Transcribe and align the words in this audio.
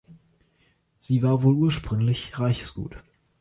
Sie 0.97 1.21
war 1.21 1.43
wohl 1.43 1.53
ursprünglich 1.53 2.39
Reichsgut. 2.39 3.03